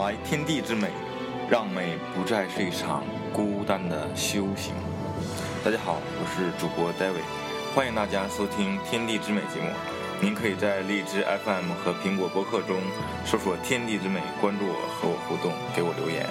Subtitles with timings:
[0.00, 0.88] 来天地之美，
[1.50, 3.02] 让美不再是一场
[3.32, 4.72] 孤单的修行。
[5.64, 7.26] 大家好，我是主播 David，
[7.74, 9.68] 欢迎大家收听《天地之美》节目。
[10.20, 12.76] 您可以在荔枝 FM 和苹果播客中
[13.24, 16.26] 搜索“天地之美”，关注我，和我互动，给我留言。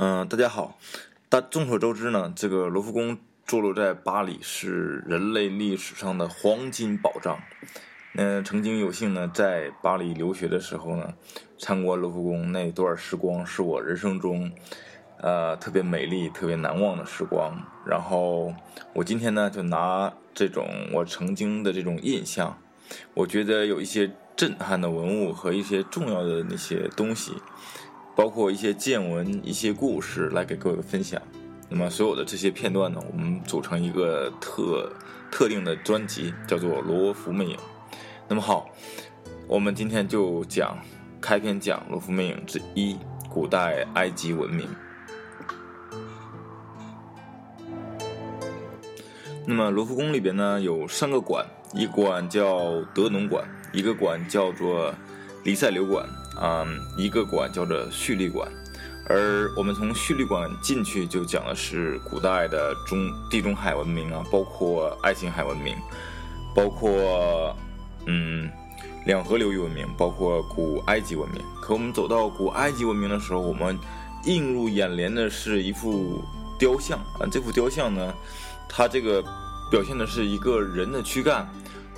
[0.00, 0.78] 嗯，大家好。
[1.28, 7.40] 大众所周知呢，这个罗浮宫坐落在巴黎，是人类历史上的黄金宝藏。
[8.12, 11.14] 那曾经有幸呢，在巴黎留学的时候呢，
[11.58, 14.52] 参观罗浮宫那段时光，是我人生中
[15.20, 17.60] 呃特别美丽、特别难忘的时光。
[17.84, 18.54] 然后
[18.92, 22.56] 我今天呢，就拿这种我曾经的这种印象，
[23.14, 27.32] 我觉得有一些震撼的文物和一些重要的那些东西。
[28.18, 31.22] 包括一些见闻、一些故事来给各位分享。
[31.68, 34.92] 那么所有的这些片段呢，我们组成一个特
[35.30, 37.56] 特定的专辑，叫做《罗浮魅影》。
[38.26, 38.68] 那么好，
[39.46, 40.76] 我们今天就讲
[41.20, 42.98] 开篇讲罗浮魅影之一——
[43.30, 44.68] 古代埃及文明。
[49.46, 54.92] 那么罗浮宫里边呢有三个馆，一馆叫德农馆，一个馆叫做
[55.44, 56.04] 黎塞留馆。
[56.40, 58.48] 嗯，一个馆叫做蓄力馆，
[59.08, 65.74] 而我们从蓄力馆进去就讲的是古代的中地中海文明啊，包括爱琴海文明，
[66.54, 67.56] 包括
[68.06, 68.48] 嗯
[69.04, 71.42] 两河流域文明，包括古埃及文明。
[71.60, 73.76] 可我们走到古埃及文明的时候，我们
[74.24, 76.22] 映入眼帘的是一幅
[76.58, 78.14] 雕像啊，这幅雕像呢，
[78.68, 79.20] 它这个
[79.70, 81.48] 表现的是一个人的躯干，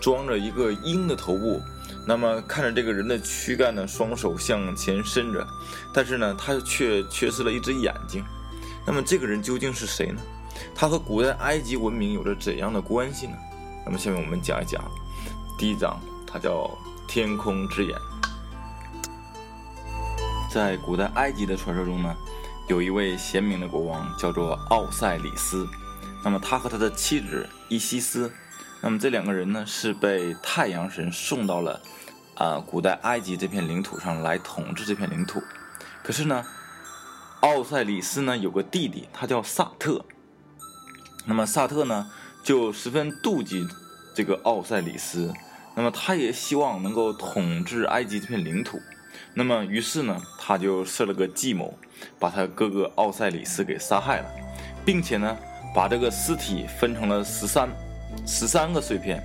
[0.01, 1.61] 装着一个鹰的头部。
[2.07, 5.47] 那么看着这个人的躯干呢，双手向前伸着，
[5.93, 8.25] 但是呢，他却缺失了一只眼睛。
[8.87, 10.21] 那么这个人究竟是谁呢？
[10.75, 13.37] 他和古代埃及文明有着怎样的关系呢？
[13.85, 14.83] 那么下面我们讲一讲
[15.59, 16.71] 第一章，它叫
[17.07, 17.97] 天空之眼。
[20.53, 22.17] 在古代埃及的传说中呢，
[22.67, 25.69] 有一位贤明的国王叫做奥赛里斯。
[26.25, 28.33] 那么他和他的妻子伊西斯。
[28.83, 31.81] 那么这两个人呢，是被太阳神送到了
[32.35, 35.43] 啊古代埃及这片领土上来统治这片领土。
[36.03, 36.45] 可是呢，
[37.41, 40.05] 奥赛里斯呢有个弟弟，他叫萨特。
[41.27, 42.11] 那么萨特呢
[42.43, 43.69] 就十分妒忌
[44.15, 45.31] 这个奥赛里斯，
[45.75, 48.81] 那么他也希望能够统治埃及这片领土。
[49.35, 51.79] 那么于是呢，他就设了个计谋，
[52.19, 54.31] 把他哥哥奥赛里斯给杀害了，
[54.87, 55.37] 并且呢
[55.75, 57.69] 把这个尸体分成了十三。
[58.27, 59.23] 十三个碎片，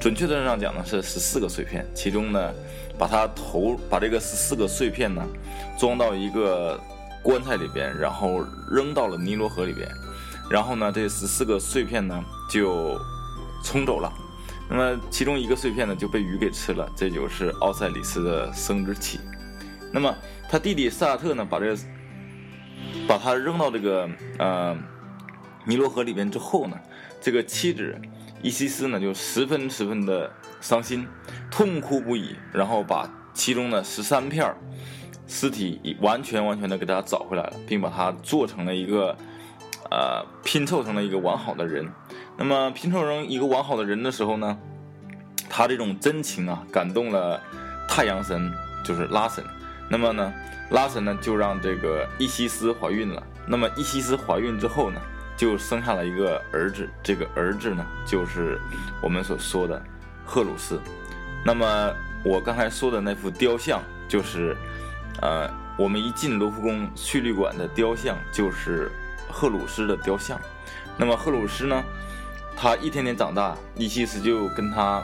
[0.00, 1.86] 准确的上讲呢是十四个碎片。
[1.94, 2.52] 其中呢，
[2.98, 5.22] 把它投把这个十四个碎片呢
[5.78, 6.80] 装到一个
[7.22, 9.88] 棺材里边，然后扔到了尼罗河里边。
[10.50, 12.98] 然后呢，这十四个碎片呢就
[13.64, 14.12] 冲走了。
[14.70, 19.20] 那么其中一个碎片呢就被鱼给吃了，这就是奥赛里斯的生殖器。
[19.92, 20.14] 那么
[20.48, 21.78] 他弟弟萨特呢把这个
[23.06, 24.08] 把它扔到这个
[24.38, 24.76] 呃
[25.64, 26.78] 尼罗河里边之后呢，
[27.20, 27.96] 这个妻子。
[28.42, 30.30] 伊西斯呢就十分十分的
[30.60, 31.06] 伤心，
[31.50, 34.54] 痛哭不已，然后把其中的十三片
[35.26, 39.16] 尸体完全完全的给他找回来了，并把它做成了一个，
[39.90, 41.90] 呃，拼凑成了一个完好的人。
[42.36, 44.56] 那么拼凑成一个完好的人的时候呢，
[45.48, 47.40] 他这种真情啊感动了
[47.88, 48.52] 太阳神，
[48.84, 49.42] 就是拉神。
[49.88, 50.32] 那么呢，
[50.70, 53.22] 拉神呢就让这个伊西斯怀孕了。
[53.48, 55.00] 那么伊西斯怀孕之后呢？
[55.36, 58.58] 就生下了一个儿子，这个儿子呢，就是
[59.02, 59.80] 我们所说的
[60.24, 60.80] 赫鲁斯。
[61.44, 61.92] 那么
[62.24, 64.56] 我刚才说的那幅雕像，就是
[65.20, 68.90] 呃，我们一进罗浮宫叙利馆的雕像，就是
[69.30, 70.40] 赫鲁斯的雕像。
[70.96, 71.84] 那么赫鲁斯呢，
[72.56, 75.02] 他一天天长大，伊西斯就跟他，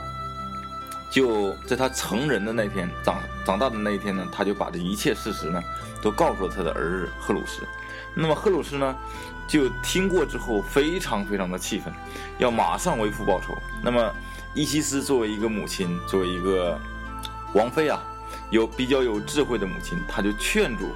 [1.10, 5.62] 就在他成人的那天，长长大的那一天呢，他就把这一切事实呢，
[6.00, 7.60] 都告诉了他的儿子赫鲁斯。
[8.14, 8.96] 那么赫鲁斯呢？
[9.46, 11.92] 就听过之后，非常非常的气愤，
[12.38, 13.54] 要马上为父报仇。
[13.82, 14.14] 那么，
[14.54, 16.78] 伊西斯作为一个母亲，作为一个
[17.54, 18.02] 王妃啊，
[18.50, 20.90] 有比较有智慧的母亲，她就劝住，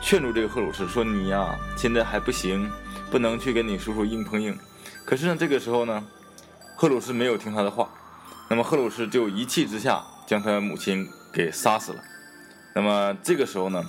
[0.00, 2.70] 劝住这个赫鲁斯说：“你呀，现在还不行，
[3.10, 4.56] 不能去跟你叔叔硬碰硬。”
[5.04, 6.04] 可是呢，这个时候呢，
[6.76, 7.88] 赫鲁斯没有听他的话，
[8.48, 12.00] 那么赫鲁斯就一气之下将他母亲给杀死了。
[12.74, 13.84] 那么这个时候呢？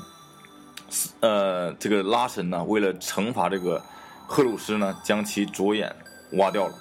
[1.22, 3.82] 呃，这个拉神呢，为了惩罚这个
[4.28, 5.94] 赫鲁斯呢，将其左眼
[6.34, 6.74] 挖掉了，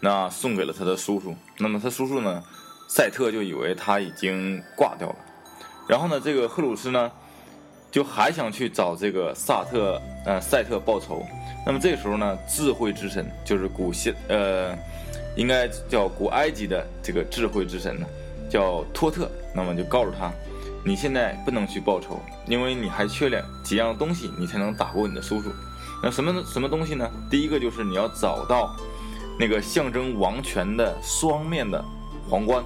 [0.00, 1.34] 那送给了他的叔叔。
[1.58, 2.42] 那么他叔叔呢，
[2.88, 5.16] 赛特就以为他已经挂掉了。
[5.88, 7.10] 然后呢，这个赫鲁斯呢，
[7.90, 11.24] 就还想去找这个萨特呃赛特报仇。
[11.64, 14.76] 那么这个时候呢，智慧之神就是古希呃，
[15.36, 18.06] 应该叫古埃及的这个智慧之神呢，
[18.48, 19.30] 叫托特。
[19.54, 20.30] 那么就告诉他，
[20.86, 25.52] 你现在不能去报仇，因为你还缺两几样东西，你才能打过你的叔叔。
[26.00, 27.10] 那什么什么东西呢？
[27.28, 28.76] 第一个就是你要找到
[29.38, 31.84] 那个象征王权的双面的
[32.30, 32.64] 皇冠。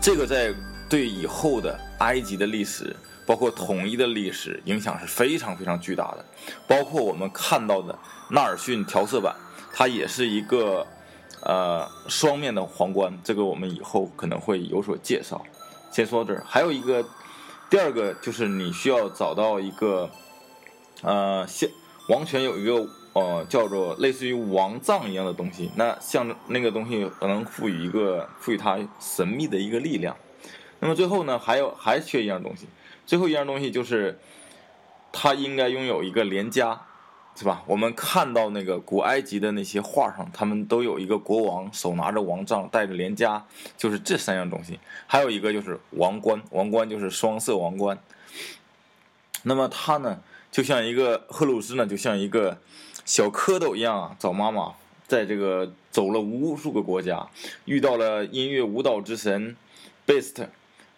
[0.00, 0.54] 这个在
[0.88, 2.94] 对以后的埃及的历史。
[3.26, 6.24] 包括统一的历史影响是非常非常巨大的，
[6.66, 7.94] 包括我们看到的
[8.30, 9.36] 纳尔逊调色板，
[9.70, 10.86] 它也是一个
[11.42, 15.44] 呃双面的皇冠，这个我们以后可能会有所介绍。
[15.90, 17.04] 先说到这儿，还有一个
[17.70, 20.10] 第二个就是你需要找到一个
[21.02, 21.68] 呃像
[22.08, 30.16] 王权有一个呃叫做类似于王杖一样的东西，那像那个东西可能赋予一个赋予它神秘的一个力量。
[30.80, 32.68] 那么最后呢，还有还缺一样东西。
[33.04, 34.18] 最后一样东西就是，
[35.10, 36.78] 他应该拥有一个连枷，
[37.38, 37.62] 是吧？
[37.68, 43.40] 我们看到那个古埃及的那些画上，他们都有一个国王手拿着王杖，带着连枷，
[43.76, 44.80] 就是这三样东西。
[45.06, 47.96] 还有一个就是王冠，王冠就是双色王冠。
[49.44, 50.20] 那么他呢，
[50.50, 52.58] 就像一个赫鲁斯呢，就像一个
[53.04, 54.74] 小蝌蚪一样啊，找妈妈，
[55.06, 57.28] 在这个走了无数个国家，
[57.66, 59.56] 遇到了音乐舞蹈之神
[60.04, 60.48] 贝斯特。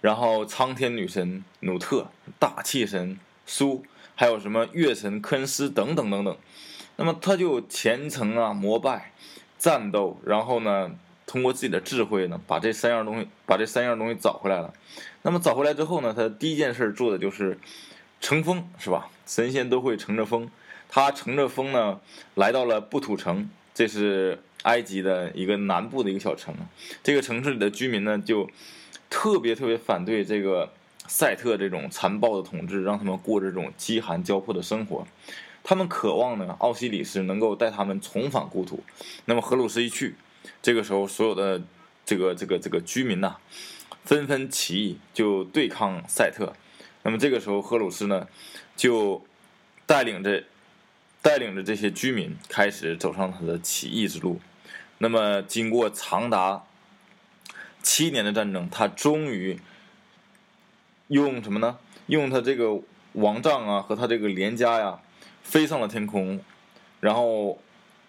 [0.00, 2.06] 然后苍天女神努特、
[2.38, 3.84] 大气神苏，
[4.20, 6.36] 还有什么月神科恩斯等等等等，
[6.96, 9.14] 那么他就虔诚啊膜拜、
[9.58, 10.94] 战斗，然后呢，
[11.24, 14.74] 通过自己的智慧呢，把这三样东西把这三样东西找回来了。
[15.22, 17.58] 那么找回来之后呢，他第一件事做的就是
[18.20, 19.08] 乘风，是吧？
[19.26, 20.50] 神仙都会乘着风，
[20.90, 21.98] 他乘着风呢，
[22.34, 26.54] 来到了布土城，这是埃及的一个南部的一个小城。
[27.02, 28.50] 这个城市里的居民呢，就。
[29.12, 30.72] 特别特别反对这个
[31.10, 35.04] 赛特这种残暴的统治，让他们过这种饥寒交迫的生活。
[35.64, 38.84] 他们渴望呢，奥西里斯能够带他们重返故土。
[39.24, 40.14] 那么荷鲁斯一去，
[40.62, 41.60] 这个时候所有的
[42.06, 43.38] 这个这个这个居民呐，
[44.04, 46.54] 纷纷起义，就对抗赛特。
[47.02, 48.28] 那么这个时候荷鲁斯呢，
[48.76, 49.20] 就
[49.84, 50.44] 带领着
[51.20, 54.40] 带领着这些居民开始走上他的起义之路。
[54.98, 56.62] 那么经过长达
[57.82, 59.58] 七年的战争，他终于
[61.10, 61.76] 用什么呢？
[62.06, 62.80] 用他这个
[63.12, 64.98] 王杖啊和他这个连枷呀，
[65.42, 66.40] 飞上了天空，
[67.00, 67.58] 然后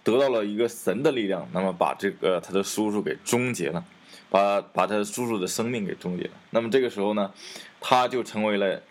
[0.04, 3.84] 得到了一个神的力量，那么把这个他的叔叔给终结了，
[4.30, 6.32] 把把他叔叔的生命给终结了。
[6.52, 7.32] 那么这个时候呢，
[7.80, 8.82] 他就成为了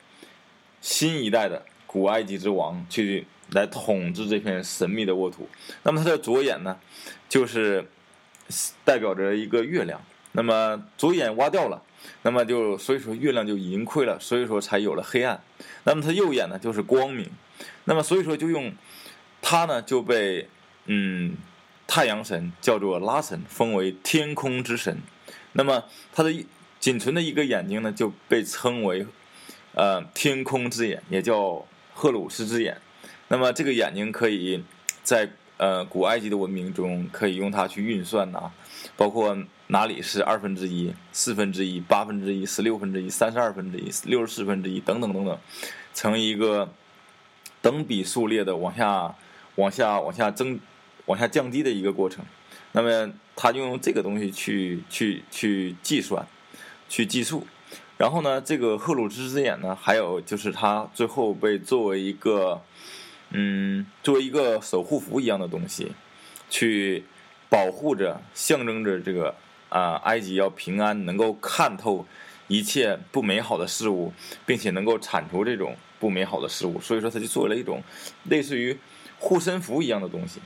[0.80, 5.48] 新一代的古埃及之王，去来统治这片神秘的沃土。
[5.84, 6.76] 那么他的左眼呢，
[7.28, 7.88] 就是
[8.84, 10.00] 代表着一个月亮。
[10.32, 11.82] 那么左眼挖掉了，
[12.22, 15.42] 那么就所以说月亮就盈亏了，所以说才有了黑暗。
[15.84, 17.30] 那么他右眼呢就是光明，
[17.84, 18.72] 那么所以说就用
[19.40, 20.48] 他呢就被
[20.84, 21.34] 嗯
[21.86, 24.98] 太阳神叫做拉神封为天空之神。
[25.52, 26.46] 那么他的
[26.78, 29.06] 仅存的一个眼睛呢就被称为
[29.74, 32.76] 呃天空之眼，也叫赫鲁斯之眼。
[33.28, 34.62] 那么这个眼睛可以
[35.02, 38.50] 在呃古埃及的文明中可以用它去运算呐，
[38.96, 39.36] 包括。
[39.72, 45.38] 哪里是二分之一、四分之一、八分之一、十六分之一、三十二分之一、六十四分之一等等等等，
[45.94, 46.68] 成一个
[47.62, 49.14] 等比数列的往下、
[49.54, 50.58] 往下、往下增、
[51.06, 52.24] 往下降低的一个过程。
[52.72, 56.26] 那么，他就用这个东西去、去、去计算、
[56.88, 57.46] 去计数。
[57.96, 62.60] 然后呢，这个赫鲁兹之眼呢，还有就是他最后被作为一个，
[63.30, 65.92] 嗯，作为一个守护符一样的东西，
[66.48, 67.04] 去
[67.48, 69.32] 保护着、象征着这个。
[69.70, 72.04] 啊，埃及要平安，能够看透
[72.48, 74.12] 一切不美好的事物，
[74.44, 77.82] 并且能够铲除这种不美好的事物，所以说他就做了一种
[78.24, 78.78] 类似于
[79.18, 80.40] 护身符一样的东西。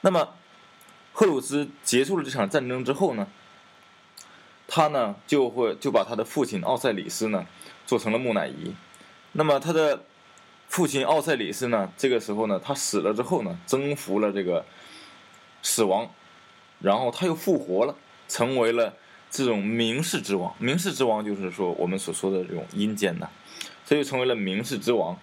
[0.00, 0.28] 那么，
[1.12, 3.26] 赫鲁斯结束了这场战争之后呢，
[4.68, 7.44] 他呢就会就把他的父亲奥赛里斯呢
[7.84, 8.72] 做成了木乃伊。
[9.32, 10.04] 那么他的
[10.68, 14.64] 父亲奥赛里斯呢，这个时候呢他死了之后呢，征服了这个
[15.62, 16.08] 死亡，
[16.80, 17.96] 然后他又复活了。
[18.28, 18.94] 成为了
[19.30, 23.28] 这种名世之王，名世之王就是说我们所说的这种阴间的，
[23.84, 25.18] 所以成为了名世之王。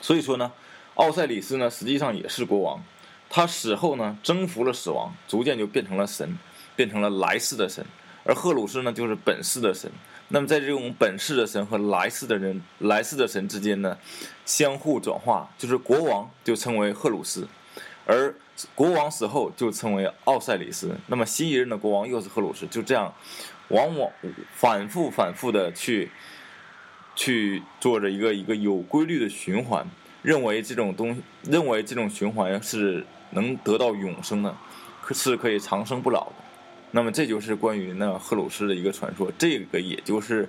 [0.00, 0.52] 所以说呢，
[0.94, 2.82] 奥赛里斯呢实际上也是国王，
[3.28, 6.38] 他死后呢征服了死亡，逐渐就变成了神，
[6.76, 7.84] 变成了来世的神。
[8.24, 9.90] 而赫鲁斯呢就是本世的神。
[10.28, 13.98] 那么在这种本世的神和来世的人、来世的神之间呢，
[14.44, 17.48] 相互转化，就是国王就称为赫鲁斯，
[18.06, 18.34] 而。
[18.74, 23.12] 国王死后就称为奥赛里斯，那么新一任的国王又是赫鲁斯，就这样，
[23.68, 24.10] 往往
[24.52, 26.10] 反复反复的去
[27.14, 29.86] 去做着一个一个有规律的循环，
[30.22, 34.56] 认为这种东，认为这种循环是能得到永生的，
[35.02, 36.32] 可是可以长生不老的。
[36.92, 40.48] 那么这就是关于那赫鲁斯的一个传说，这个也就是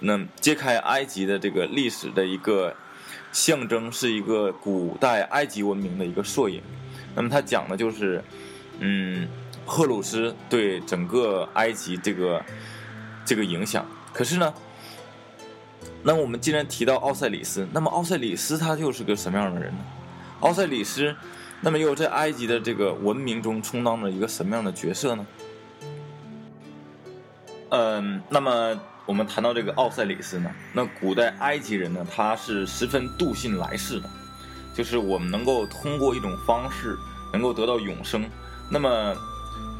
[0.00, 2.74] 那揭开埃及的这个历史的一个
[3.32, 6.60] 象征，是一个古代埃及文明的一个缩影。
[7.14, 8.22] 那么它讲的就是，
[8.80, 9.28] 嗯，
[9.64, 12.44] 赫鲁斯对整个埃及这个
[13.24, 13.86] 这个影响。
[14.12, 14.52] 可是呢，
[16.02, 19.78] 那我们既然提到奥赛里斯，那么奥赛里斯他又是个什么样的人呢？
[20.40, 21.14] 奥赛里斯，
[21.60, 25.26] 那么又在埃及的这个文明中充当着一个什么样的角色呢？
[27.70, 34.08] 嗯，那么我们谈到这个奥赛里斯呢，那古代埃及人呢，他是十分笃信来世的，
[34.74, 36.98] 就是我们能够通过一种方式
[37.32, 38.28] 能够得到永生。
[38.70, 39.14] 那么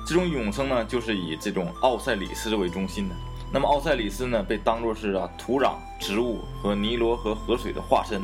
[0.06, 3.14] 这种永生呢，就是以这种奥赛里斯为中心的。
[3.52, 8.22] 那么奥赛里斯呢，被当作是啊土壤、植物和尼罗河河水的化身，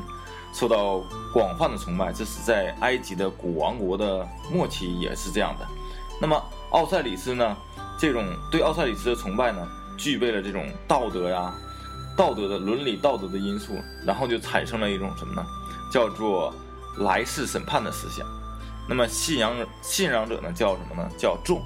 [0.53, 2.13] 受到广泛的崇拜。
[2.13, 5.67] 这是在埃及的古王国的末期也是这样的。
[6.21, 7.57] 那么奥赛里斯呢？
[7.99, 11.55] 这种对奥赛里斯的崇拜呢，具备了这种道德呀、
[12.17, 13.75] 道德的伦理道德的因素，
[14.07, 15.45] 然后就产生了一种什么呢？
[15.91, 16.55] 叫做
[16.99, 18.27] 来世审判的思想。
[18.89, 21.11] 那么信仰信仰者呢，叫什么呢？
[21.19, 21.63] 叫众。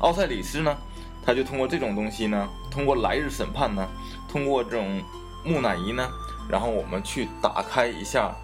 [0.00, 0.76] 奥赛里斯呢，
[1.24, 3.86] 他就通过这种东西呢，通过来日审判呢，
[4.30, 5.02] 通过这种
[5.44, 6.08] 木乃伊呢，
[6.48, 8.34] 然后我们去打开一下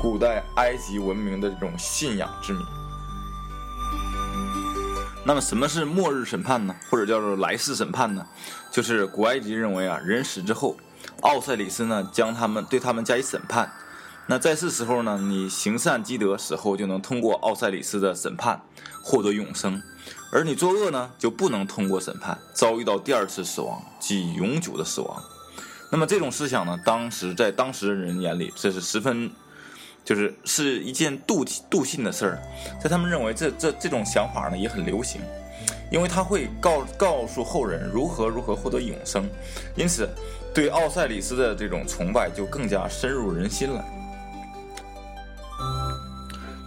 [0.00, 2.64] 古代埃及文明的这种信仰之谜。
[5.24, 6.74] 那么什么是末日审判呢？
[6.90, 8.26] 或者叫做来世审判呢？
[8.72, 10.76] 就是古埃及认为啊，人死之后，
[11.22, 13.72] 奥赛里斯呢将他们对他们加以审判。
[14.26, 18.60] 那在世时候呢，你行善积德，死后就能通过奥赛里斯的审判
[19.02, 19.80] 获得永生；
[20.30, 25.22] 而你作恶呢，就不能通过审判，遭遇到第二次死亡，即永久的死亡。
[25.90, 29.30] 那么这种思想呢，当时在当时的人眼里，这是十分。
[30.04, 32.42] 就是是一件笃笃信的事儿，
[32.82, 35.20] 在他们认为这这这种想法呢也很流行，
[35.92, 39.30] 因为他会告告诉后人如何如何获得永生，
[39.76, 40.08] 因此
[40.54, 43.84] 对奥赛里斯的这种崇拜就更加深入人心了。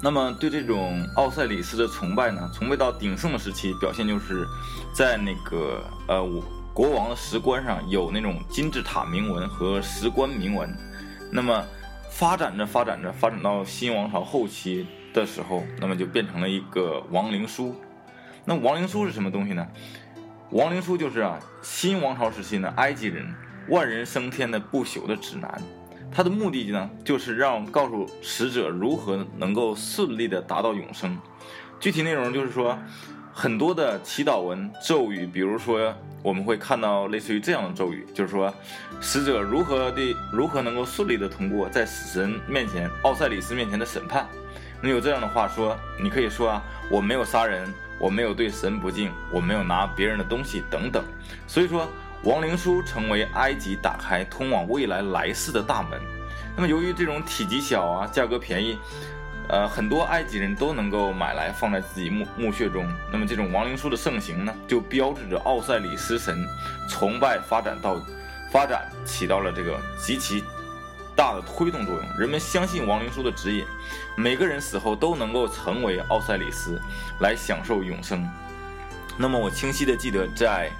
[0.02, 4.46] 那么对这种奥赛里斯的崇拜呢，崇拜到鼎盛的时期，表现就是
[4.94, 6.24] 在那个呃
[6.74, 10.76] 国王的石棺上有那种金字塔铭文和石棺铭文，
[11.32, 11.64] 那么。
[12.08, 17.76] 发展着发展着，发展到新王朝后期的时候，那么就变成了一个亡灵书。
[18.46, 19.68] 那亡灵书是什么东西呢？
[20.52, 23.36] 亡灵书就是啊，新王朝时期呢，埃及人
[23.70, 25.62] 万人升天的不朽的指南。
[26.12, 31.18] 它的目的呢，就是让告诉使者如何能够顺利的达到永生。
[31.80, 32.78] 具体内容就是说。
[33.38, 35.94] 很多的祈祷文咒语，比如说
[36.24, 38.54] 我们会看到类似于这样的咒语，就是说
[39.02, 44.26] 死者如何的如何能够顺利的通过在死神面前奥赛里斯面前的审判。
[44.82, 47.68] 那有这样的话说，你可以说啊，我没有杀人，
[48.00, 51.04] 我没有对神不敬，我没有拿别人的东西等等。
[51.46, 51.90] 所以说，
[52.26, 56.02] 亡灵书成为埃及打开通往未来来世的大门。
[56.56, 58.78] 那么由于这种体积小啊，价格便宜。
[59.48, 62.92] 呃，很多埃及人都能够买来放在自己墓墓穴中。
[63.12, 66.44] 那么这种亡灵书的盛行呢，就标志着奥赛里斯神
[66.90, 68.02] 崇拜发展到
[68.52, 70.44] 发展起到了这个极其
[71.16, 72.04] 大的推动作用。
[72.18, 73.64] 人们相信亡灵书的指引，
[74.18, 76.82] 每个人死后都能够成为奥赛里斯，
[77.20, 78.28] 来享受永生。
[79.16, 80.72] 那么我清晰的记得，在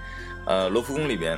[0.46, 1.38] 呃罗浮宫里边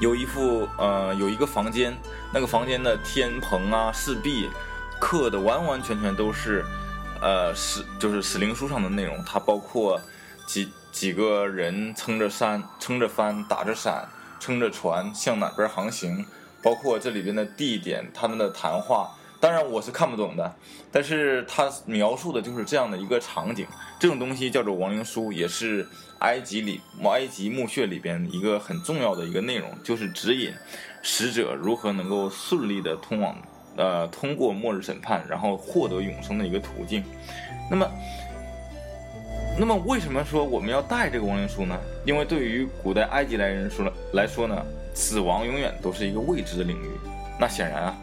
[0.00, 1.96] 有一副呃有一个房间，
[2.32, 4.48] 那个房间的天棚啊四壁。
[5.00, 6.64] 刻的完完全全都是，
[7.20, 9.22] 呃，史就是史灵书上的内容。
[9.24, 10.00] 它包括
[10.46, 14.08] 几几个人撑着山、撑着帆、打着伞、
[14.40, 16.24] 撑着船向哪边航行，
[16.62, 19.13] 包括这里边的地点、他们的谈话。
[19.44, 20.56] 当然我是看不懂的，
[20.90, 23.66] 但是他描述的就是这样的一个场景。
[24.00, 25.86] 这种东西叫做亡灵书，也是
[26.20, 30.50] 埃及里埃及墓穴里边一个很重要的一个内容，就是指引
[31.02, 33.36] 死者如何能够顺利的通往。
[33.76, 37.04] 呃，通过末日审判，然后获得永生的一个途径。
[37.70, 37.86] 那么，
[39.58, 41.78] 那么为什么说我们要带这个亡灵书呢？
[42.06, 46.88] 因为对于古代埃及来人说来说呢，死亡永远都是一个未知的领域。
[47.38, 47.96] 那显然啊，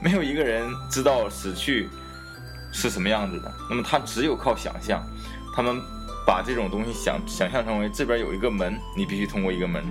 [0.00, 1.88] 没有一个人知道死去
[2.72, 3.52] 是什么样子的。
[3.68, 5.02] 那么他只有靠想象。
[5.54, 5.82] 他们
[6.24, 9.82] 把这种东西想想象成为这边有一个门，你必须通过一个门。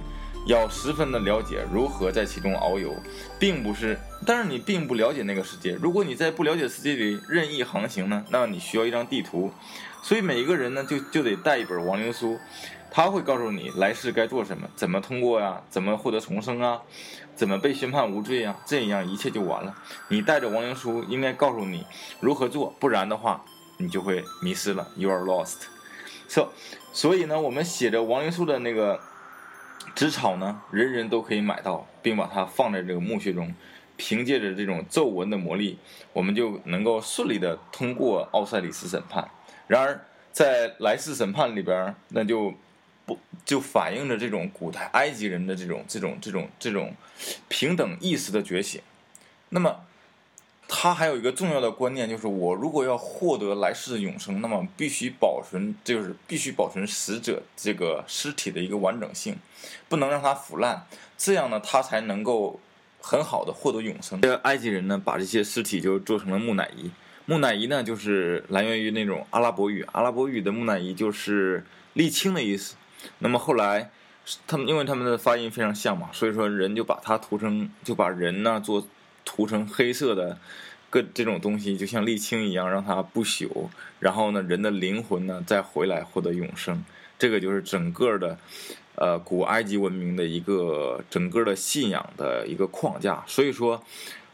[0.45, 2.95] 要十分的了解如何在其中遨游，
[3.37, 5.73] 并不是，但是你并不了解那个世界。
[5.73, 9.51] 如果你在不了解世界里任意航行呢，那么你需要一张地图。
[10.01, 12.39] 所以每一个人呢，就就得带一本亡灵书，
[12.89, 16.82] 他会告诉你来世该做什么，怎么通过呀，怎么获得重生啊，
[17.36, 19.75] 怎么被宣判无罪啊，这样一切就完了。
[20.10, 21.86] 你带着亡灵书，应该告诉你
[22.20, 23.44] 如何做，不然的话，
[23.77, 24.88] 你就会迷失了。
[24.96, 25.67] You are lost。
[26.27, 26.50] so,
[26.91, 29.00] 所以呢，我们写着亡灵书的那个
[29.96, 33.53] 纸草呢，人人都可以买到，并把它放在这个墓穴中。
[34.00, 35.79] 凭借着这种皱纹的魔力，
[36.13, 39.27] 我们就能够顺利的通过奥赛里斯审判。
[39.65, 40.00] 然而，
[40.32, 42.53] 在来世审判里边，那就
[43.07, 46.93] 不就反映着这种古代埃及人的这种这种这种这种
[47.47, 48.79] 平等意识的觉醒。
[49.49, 49.83] 那么，
[50.67, 59.37] 他还有一个重要的观念，就是我如果要获得来世的永生，那么必须保存，就是必须保存死者这个尸体的一个完整性，
[59.89, 60.85] 不能让它腐烂，
[61.17, 62.59] 这样呢，他才能够。
[62.99, 64.19] 很好的获得永生。
[64.19, 66.91] 这个埃及人呢，把这些尸体就做成了木乃伊。
[67.25, 71.63] 木乃伊呢，就是来源于那种阿拉伯语，阿拉伯语的木乃伊就是
[71.95, 72.75] 沥青的意思。
[73.19, 73.89] 那么后来，
[74.45, 78.87] 他们因为他们的发音非常像嘛，所以说人就把它涂成，就把人呢做
[79.25, 80.37] 涂成黑色的
[80.89, 83.69] 各这种东西，就像沥青一样，让它不朽。
[83.99, 86.83] 然后呢，人的灵魂呢再回来获得永生。
[87.19, 88.37] 这个就是整个的。
[88.99, 93.83] 呃，古埃及文明的一个整个的信仰的一个框架，所以说，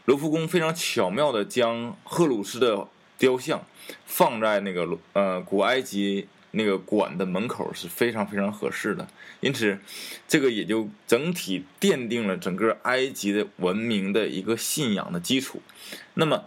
[0.06, 3.62] 罗浮宫非常巧妙的将赫鲁斯的雕像
[4.06, 9.06] 放在那个呃古埃及那个馆的门口是非常非常合适的，
[9.40, 9.78] 因此，
[10.26, 15.60] 这个也就整体奠定了整个埃及的文明的一个信仰的基础。
[16.14, 16.44] 那么，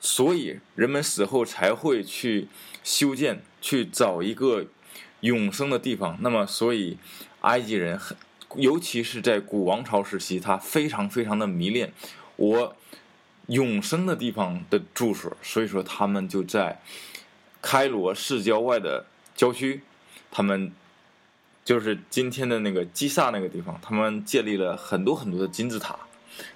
[0.00, 2.48] 所以人们死后才会去
[2.82, 4.66] 修建，去找一个。
[5.22, 6.96] 永生的地方，那么所以
[7.42, 8.16] 埃及人很，
[8.56, 11.92] 尤其是在古王朝时期，他非常非常的迷恋
[12.36, 12.74] 我
[13.48, 16.80] 永生的地方的住所，所以说他们就在
[17.62, 19.82] 开罗市郊外的郊区，
[20.30, 20.72] 他们
[21.64, 25.96] 就是今天的那个基萨那个地方，他们建立了很多很多的金字塔。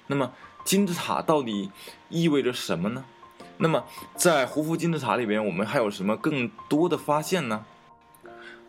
[0.07, 0.31] 那么
[0.63, 1.69] 金字塔到底
[2.09, 3.05] 意味着什么呢？
[3.57, 7.65] 那么在胡夫金字塔里边，我们还有什么更多的发现呢？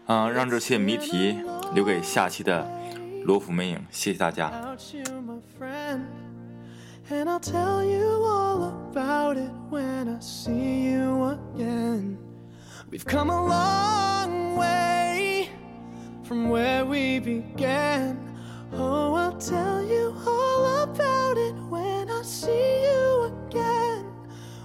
[0.07, 1.37] 啊，让这些谜题
[1.75, 2.71] 留给下期的
[3.25, 3.85] 罗浮魅影。
[3.91, 4.53] 谢谢大家。
[7.09, 12.17] And I'll tell you all about it when I see you again.
[12.89, 15.51] We've come a long way
[16.23, 18.39] from where we began.
[18.73, 24.05] Oh, I'll tell you all about it when I see you again.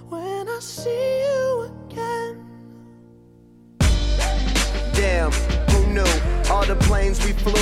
[0.08, 2.46] When I see you again.
[4.94, 5.32] Damn,
[5.70, 6.12] who knew?
[6.48, 7.61] All the planes we flew,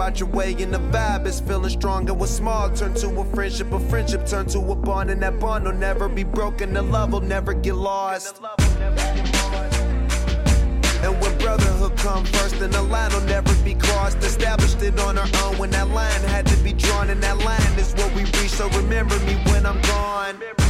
[0.00, 3.24] out your way and the vibe is feeling strong and what's small turn to a
[3.34, 6.82] friendship, a friendship turn to a bond and that bond will never be broken, the
[6.82, 8.40] love will never get lost.
[11.02, 14.18] And when brotherhood come first, then the line will never be crossed.
[14.18, 17.78] Established it on our own when that line had to be drawn, and that line
[17.78, 18.50] is what we reach.
[18.50, 20.69] So remember me when I'm gone.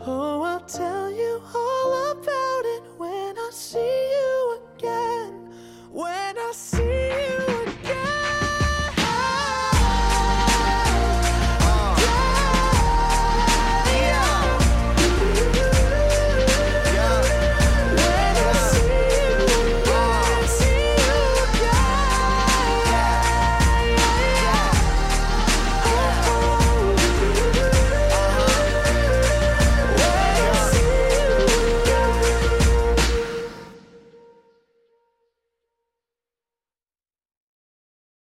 [0.00, 1.03] Oh, I'll tell